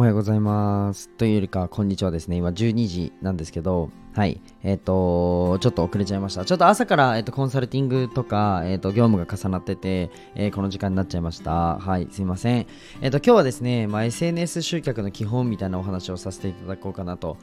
[0.00, 1.10] おはようございます。
[1.10, 2.36] というよりか、こんにちはですね。
[2.36, 4.40] 今12時なんですけど、はい。
[4.62, 6.46] えっ、と、ちょっと遅れちゃいました。
[6.46, 11.78] ちょっと朝から、えっとコンサルティングとか、えっと業務が重なってて、えーこの時間になっちゃいました。
[11.78, 12.08] はい。
[12.10, 12.66] すいません。
[13.02, 17.36] えっ、と、今日はですね、まあ、SNS 集客の基本みたいなお話をさせていただこうかなと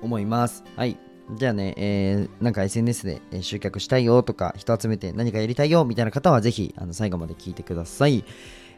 [0.00, 0.64] 思います。
[0.76, 0.96] はい。
[1.34, 8.24] じゃあね、えーなんか SNS で集客したいよとか、人集めて何かやりたいよみたいな方は、ぜひ、あの最後まで聞いてください。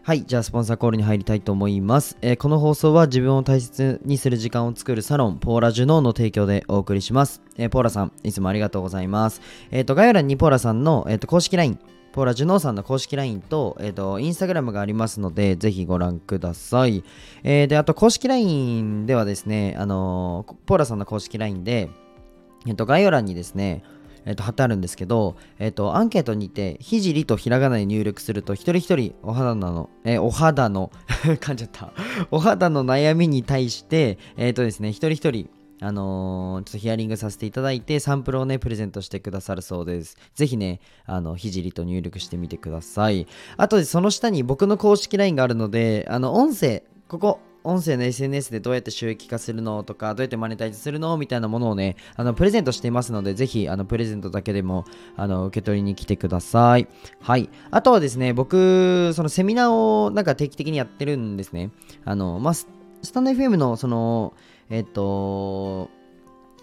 [0.08, 2.16] はい、じゃあスポンサーコールに入りたいと思います。
[2.22, 7.42] えーこの放送は自分を大切にする時間を作るサロン、ポーラジュノーの提供でお送りします。
[7.58, 9.42] えーポーラさん、いつもありがとうございます。
[9.70, 11.78] えっ、と、概要欄にポーラさんの、えーと公式 LINE、
[12.12, 17.04] ポーラジュノーさんの公式 LINE と、えっ、と、インスタグラムがありますので、ぜひご覧ください。
[17.42, 21.90] えーで、あと、公式 LINE ではですね、あのポーラさんの公式 LINE で、
[22.66, 23.82] えっ、と、概要欄にですね、
[24.28, 31.92] えっと貼ってあるんですけど、えっと、アンケートにて、ひじりとひらがなで入力すると、一人一人お肌の、えお肌の、 噛んじゃった。
[32.30, 35.48] お肌の悩みに対して、えっとですね、一人一人、
[35.80, 40.18] あのーちょっとヒアリングさせていただいて、サンプルをね、プレゼントしてくださるそうです。
[40.34, 43.26] ぜひね、あの、ひじりと入力してみてください。
[43.56, 56.88] あとで、その下に僕の公式 LINE があるので、あの、音声、ここ、音声の SNS でどうやって収益化するのとか、どうやってマネタイズするのみたいなものをね、あの、プレゼントしていますので、ぜひ、あの、プレゼントだけでも、あの、受け取りに来てください。
[57.20, 57.50] はい。
[57.70, 61.70] あとはですね、僕、そのセミナーをなんか定期的にやってるんですね。
[62.04, 62.68] あの、まあ、ス
[63.02, 64.34] スタンド FM の、その、
[64.70, 65.90] えっと、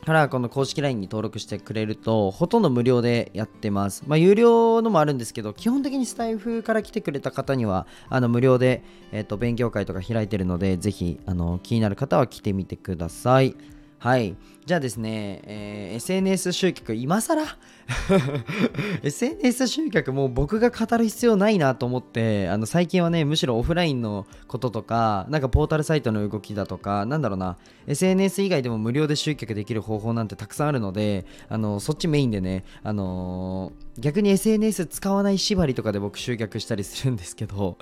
[0.05, 4.03] からこの公式 LINE に登録してくれるとほとんど無料でやってます。
[4.05, 13.55] まあ有料のもあるんですけど基本的にスタイフから来てくれた方にはあの無料で、えっと勉強会とか開いてるのでぜひあの気になる方は来てみてください。
[13.97, 14.35] はい。
[14.65, 17.43] じゃあですね、えー SNS 集客、今更
[19.03, 27.57] ?SNS 集客もう僕が語る必要ないなと思って、あの最近はね、むしろオフラインのこととか、なんかポータルサイトの動きだとか、なんだろうな、
[27.87, 37.77] SNS 以外でも無料で集客できる方法なんてたくさんあるので、あのそっちメインでね、あのー逆に SNS 使わない縛りとかで僕集客したりするんですけど、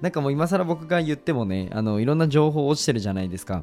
[0.00, 3.62] なんかもう今更僕が言ってもね、あのいろんな情報落ちてるじゃないですか。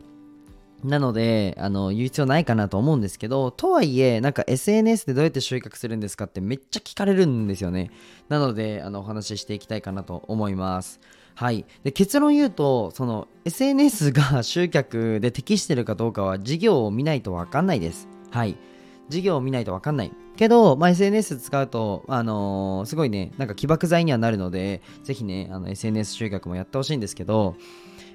[0.83, 7.91] なので、あの、言う必要ないかなと思うんですけど、とはいえ、なんか SNS でどうやって集客するんですかってめっちゃ聞かれるんですよね。
[8.29, 10.99] なので、あの、お話ししていきたいかなと思います。
[11.35, 11.65] はい。
[11.83, 18.07] で、結論言うと、その、SNS が集客で適してるかどうかは事業を見ないとわかんないです。
[18.31, 18.57] はい。
[19.09, 20.11] 事業を見ないとわかんない。
[20.37, 27.55] けど、まあ、SNS 使うと、あのーすごいね、なんか起爆剤にはなるので、ぜひね、あの SNS 集客もやってほしいんですけど、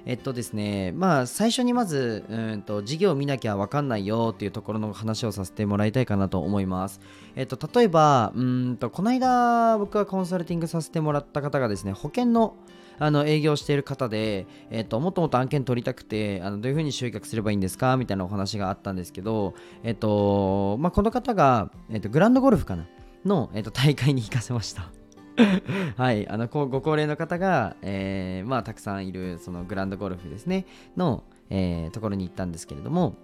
[0.05, 6.99] えっとですね、まあ最初にまず、うんと事業を見なきゃ分かんないよっていうところの話をさせてもらいたいかなと思います。
[7.35, 12.55] えっと例えば、うんとこの間僕がコンサルティングさせてもらった方がですね、保険の
[12.97, 17.97] あの営業している方で、えっと、もっともっと案件取りたくてあのどういうふうに集客すればいいんですか？
[17.97, 22.85] みたいなお話があったんですけど、えっとまあ、この方が、えっと、グランドゴルフかな？
[23.25, 24.91] の、えっと、大会に行かせました。
[25.97, 30.65] はい、あのこうご高齢の方が、えーまあ、たくさんいるそのグランドゴルフですね
[30.95, 33.15] の、えーところに行ったんですけれども、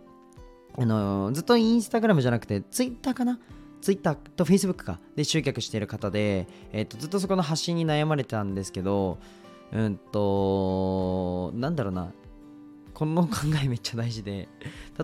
[0.78, 3.40] あのーずっとインスタグラムじゃなくてツイッターかな？
[3.82, 5.00] ツイッターとフェイスブックか？
[5.16, 9.18] で集客している方で、えーとずっとそこの発信に悩まれてたんですけど
[9.72, 12.12] うんとなんだろうな。
[12.94, 14.47] この考えめっちゃ大事で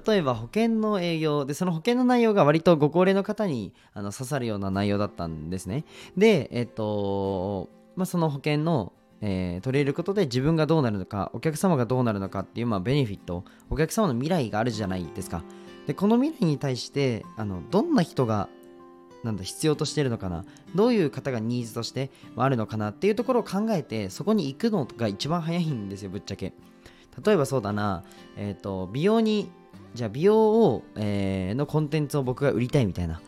[0.05, 5.85] 例えば保険の営業でその保険の内容が割とご高齢の方にあの刺さるような内容だったんですね。
[6.15, 15.43] でえっとまあその保険のえー取れることで自分がどうなるのかお客様がどうなるのかっていう、まあ、ベネフィットお客様の未来があるじゃないですか。
[15.87, 18.49] でこの未来に対してあのどんな人が
[19.23, 26.53] なんだ必要としてるのかなどういう方がニーズとしてあるのかなっていうところを考えてそこに行くのが一番早いんですよぶっちゃけ。
[27.25, 28.03] 例えばそうだな
[28.35, 29.49] えっ、と美容に
[29.93, 33.21] じゃあ美容を、えーのコンテンツを僕が売りたいみたいな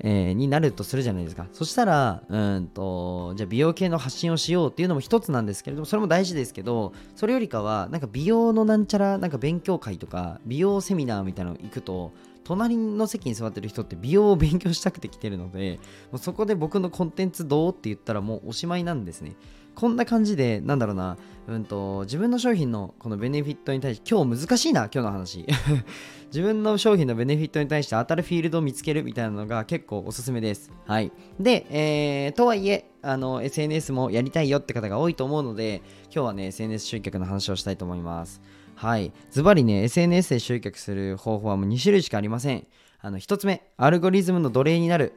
[0.00, 1.46] えーになるとするじゃないですか。
[1.52, 12.12] そしたら、うんと、じゃあ美容系の発信をしようっていうのも一つなんですけれども、それも大事ですけど、それよりかは、なんか美容のなんちゃら、なんか勉強会とか、美容セミナーみたいなの行くと、
[12.42, 15.78] 隣の席に座ってる人って美容を勉強したくて来てるので、
[16.12, 19.36] もうそこで僕のコンテンツどうって言ったらもうおしまいなんですね。
[19.74, 21.16] こんな感じで、なんだろうな、
[21.46, 25.46] うんと、自分の商品のこのベネフィットに対して、今日難しいな、今日の話。
[26.32, 30.72] 自分の商品のベネフィットに対して当たるフィールドを見つけるみたいなのが結構おすすめです。
[30.86, 31.12] はい。
[31.38, 38.40] で、えーとはいえ、あの、SNS もやりたいよって方が多いと思うので、今日はね、SNS 集客の話をしたいと思います。
[38.74, 39.12] はい。
[39.30, 42.66] ズバリね、SNS で集客する方法はもう2種類しかありません。
[43.00, 45.12] あの、1つ目、アルゴリズムの奴隷になる。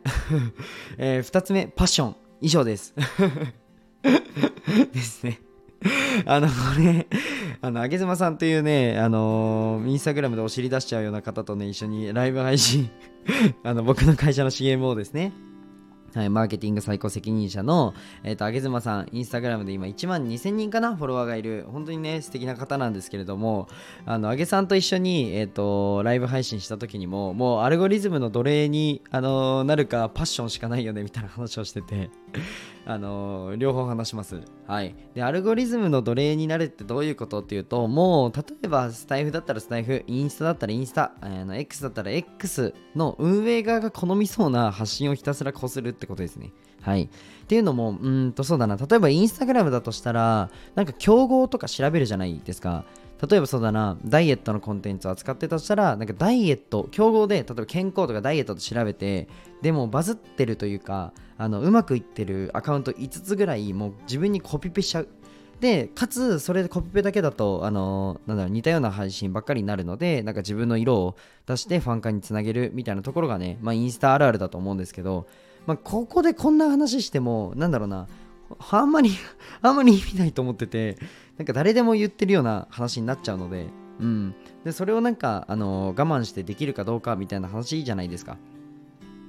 [0.97, 2.15] え2つ目、パッション。
[2.41, 2.93] 以上です。
[4.93, 5.39] ですね。
[6.25, 7.07] あの、これ、
[7.61, 12.89] あの、あげずまさんというね、あのーインスタグラムでお尻出しちゃうような方とね、一緒にライブ配信
[13.63, 15.31] あの、僕の会社の CM をですね、
[16.17, 17.93] はい、マーケティング最高責任者の、
[18.23, 23.67] えっ、と、あげずまさん、インスタグラムで今1万2000人かな、フォロワーがいる、本当にね、素敵な方なんですけれども、
[24.07, 32.09] あの、あげさんと一緒に、えっ、と、ライブ配信した時にも、もうアルゴリズムの奴隷に、あのなるか、パッションしかないよね、みたいな話をしてて、
[32.89, 34.41] あの両方話します。
[34.65, 34.95] はい。
[35.13, 46.51] で、アルゴリズムの奴隷になるってどういうことっていうと、もう、例えば、スタイフだったらスタイフ、インスタだったらインスタ、あの X だったら X の運営側が好みそうな発信をひたすらこするってことですね。
[46.81, 47.03] はい。
[47.03, 47.09] っ
[47.47, 48.77] ていうのも、うんと、そうだな。
[48.77, 52.85] 例えば、インスタグラムだとしたら、なんか競合とか調べるじゃないですか。
[53.29, 59.27] 例えばそうだな、ダイエットのコンテンツを扱ってたとしたら、なんかダイエット、競合で、例えば健康とかダイエットと調べて、
[59.61, 65.07] でもバズってるというか、あのうまくいってるアカウント5つぐらい、もう自分にコピペしちゃう。
[65.59, 71.15] で、かつ、それでコピペだけだと、あのなんだろう、似たような配信ばっかりになるので、なんか自分の色を
[71.47, 75.25] 出してファン化につなげるみたいなところがね、まあ、インスタあるあるだと思うんですけど、
[75.67, 78.07] まあ、ここでこんな話しても、なんだろうな、
[78.71, 79.11] あんまり
[79.61, 80.97] あんまり意味ないと思ってて、
[81.37, 83.67] なんか誰でも言ってるような話になっちゃうので、
[83.99, 84.35] うん。
[84.63, 88.37] で、それをなんか、あの我慢してできるかどうかみたいな話じゃないですか。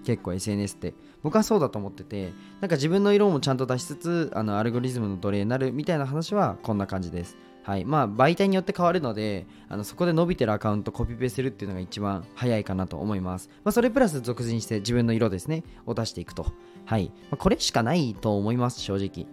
[0.05, 0.95] 結構 SNS って。
[1.23, 7.37] 僕はそうだと思ってて、なんか自分の色もちゃんと出しつつ、あのアルゴリズムの奴隷になるみたいな話はこんな感じです。
[7.69, 7.85] はい。
[7.85, 13.51] まあ、媒体によって変わるので、あのそこで伸びてるアカウントコピペするっていうのが一番早いかなと思います。
[13.63, 16.47] まあ、それプラス続進して自分の色ですね、を出していくと。
[16.87, 17.13] はい。
[17.25, 19.27] まあ、これしかないと思います、正直。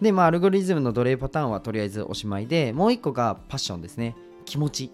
[0.00, 4.14] で、まあ、アルゴリズムの奴隷パターンはとりあえずおしまいで、もう一個がパッションですね。
[4.44, 4.92] 気持ち。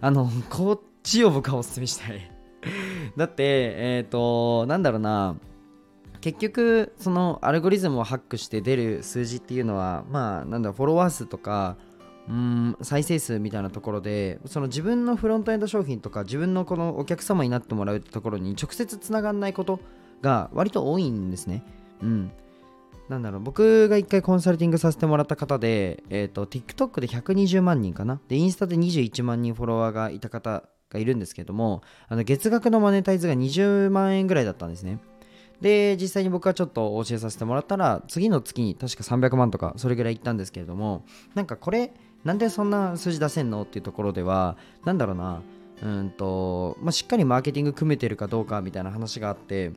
[0.00, 2.30] あの、こっちを僕はお勧めしたい。
[3.16, 5.34] だって、えっ、ー、と、なんだろうな。
[6.20, 11.76] 結局そのアルゴリズムをハックして出る数字っていうのはまあなんだろうフォロワー数とか
[12.28, 19.80] うん再生数みたいなところでその自分のフロントエンド商品とか自分のこのお客様になってもらうところに直接つながんないこと
[20.22, 21.62] が割と多いんですね。
[22.02, 22.32] うん。
[23.08, 28.20] なんだろう僕が一回コンサルティングさせてもらった方で、え、ー、と TikTok で120万人かな？
[28.26, 34.98] でインスタで21万人フォロワーがいた方がいるんですけどもあの月額のマネタイズが20万円ぐらいだったんですね。
[35.60, 41.94] で、実際に僕はちょっと教えさせてもらったら、次の月に確か300万とか、それぐらいいったんですけれども、なんかこれ、
[42.26, 43.62] なんでそんな数字出せんの？
[43.62, 45.42] っていうところでは、なんだろうな、
[45.82, 49.72] うんと、まあ、しっかりマーケティング組めてるかどうかみたいな話があって、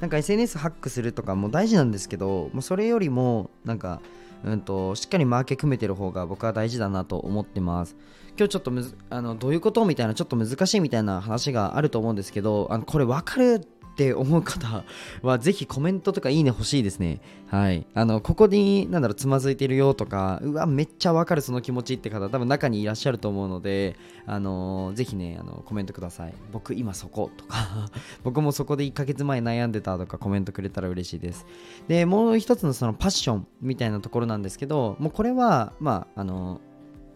[0.00, 4.00] なんか SNS ハックするとかも大事なんですけど、もうそれよりも、なんか、
[4.44, 7.96] うんと、しっかりマーケ組めてる方が僕は大事だなと思ってます。
[8.38, 9.84] 今日ちょっとむずあのどういうこと？
[9.84, 14.84] みたいな、ちょっと難しいみたいな話があると思うんですけど、あのこれ分かるって思う方
[15.22, 17.22] はぜひコメントとかいいね欲しいですね。
[17.48, 17.86] はい。
[17.94, 23.96] あの、ここに、なんだろう、つまずいてるよとか、うわ、めっちゃわかるその気持ちって方、多分中にいらっしゃると思うので、
[24.26, 26.34] あのー、ぜひね、あの、コメントください。
[26.52, 27.56] 僕今そことか
[28.22, 31.46] 僕もそこで1ヶ月前悩んでたとかコメントくれたら嬉しいです。
[31.88, 36.60] で、もう一つのそのパッションみたいなところなんですけど、もうこれは、まあ、あの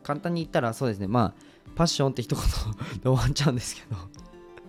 [0.02, 2.44] ー、簡単に言ったらそうですね、まあ、パッションって一言
[2.96, 3.96] で終わっちゃうんですけど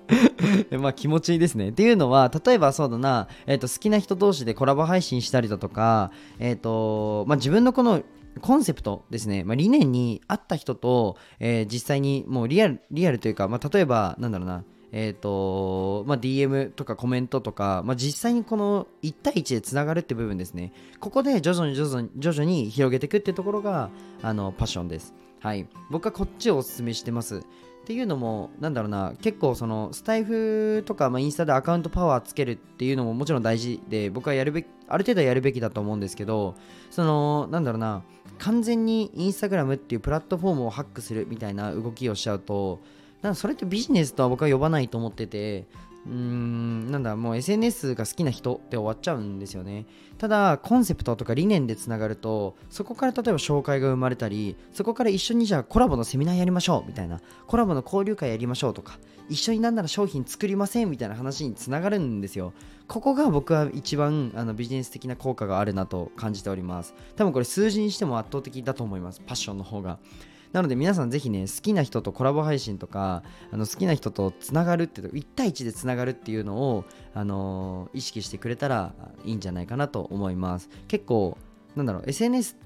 [0.79, 1.69] まあ気持ちいいですね。
[1.69, 8.01] っていうのは、例えばそうだな、えー、と好きな人同士でコラボ配信したりだとか、えっ、ー、と、まあ自分のこの
[8.41, 20.73] コンセプトですね、まあ、理念に合った人と、えー、実際にもうリアル、リアルというか、まあ例えば、なんだろうな、えーとまあ、DM とかコメントとか、まあ、実際にこの1対1でつながるって部分ですね。
[20.99, 23.89] ここで徐々に徐々に徐々に広げていくってところが
[24.21, 25.13] あのパッションです。
[25.39, 25.67] はい。
[25.89, 27.43] 僕はこっちをお勧めしてます。
[27.81, 36.55] っていうのも、なんだろうな、結構そのスタイフとか、まあ、インスタでアカウントパワーつけるっていうのももちろん大事で、僕はやるべき、ある程度やるべきだと思うんですけど、
[36.91, 38.03] その、なんだろうな、
[38.37, 42.81] 完全にインスタグラムっていうプラットフォームをハックするみたいな動きをしちゃうと、
[43.21, 45.67] なんかそれってビジネスとは僕は呼ばないと思ってて、
[46.07, 49.85] うーん、なんだ、もう SNS が好きな人って終わっちゃうんですよね。
[50.17, 58.97] ただ、コンセプトとか理念でつながると、そこから例えば紹介が生まれたり、そこから一緒にじゃあコラボのセミナーやりましょうみたいな、コラボの交流会やりましょうとか、
[59.29, 62.53] 一緒になんなら商品作りませんみたいな話につながるんですよ。
[62.87, 66.95] ここが僕は一番あのビジネス的な効果があるなと感じております。
[67.15, 69.21] 多分これ数字にしても圧倒的だと思います。
[69.21, 69.99] パッションの方が。
[70.53, 78.93] なので皆さんぜひね、好きな人とコラボ配信とか、あの好きな人とつながるって1対1でつながるっていうのを、あのー、意識してくれたら
[79.23, 80.69] いいんじゃないかなと思います。
[80.87, 81.37] 結構、
[81.75, 82.57] なんだろう、SNS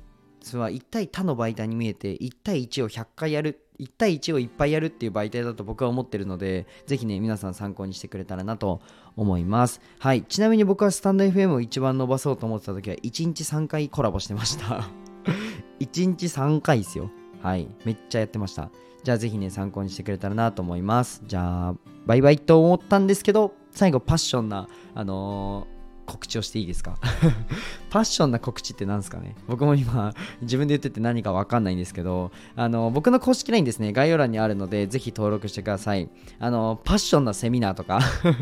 [0.53, 8.81] は1対他の媒体に見えて、1対1を100回やる1対1をいっぱいやるっていう媒体だと僕は思ってるので、ぜひね、皆さん参考にしてくれたらなと
[9.15, 9.81] 思います。
[9.99, 10.23] はい。
[10.23, 14.89] ちなみに僕はスタンド FM を一番伸ばそうと思ってた時は、1日3回コラボしてました。
[15.79, 17.09] 1日3回ですよ。
[17.45, 17.67] はい。
[17.85, 18.71] めっちゃやってました。
[19.03, 21.21] じゃあぜひね参考にしてくれたらなと思います。
[21.27, 21.75] じゃあ
[22.07, 25.74] バイバイと思ったんですけど最後パッションなあのー
[26.05, 26.97] 告知をしていいですか？
[27.89, 29.35] パッションな告知って何ですかね？
[29.47, 33.93] 僕も今自分で言ってて何か分かんないんですけどあの僕の公式 LINE ですね。
[33.93, 36.09] 概要欄にあるのでぜひ登録してください。
[36.39, 37.99] あのパッションなセミナーとか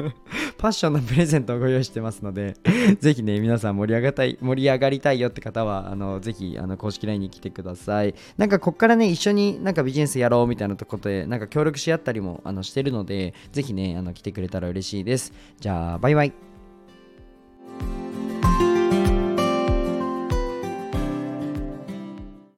[0.57, 2.55] パッションなプレゼントをご用意してますので
[2.99, 8.15] ぜひね皆さん盛り上がたい盛り上がりたいよって方はあのぜひあの公式 LINE に来てください。
[8.37, 15.33] なんかこっからね一緒になんかビジネスやろうみたいなとこでなんか協力し合ったりもあのしてるのでぜひねあの来てくれたら嬉しいです。
[15.59, 16.52] じゃあバイバイ。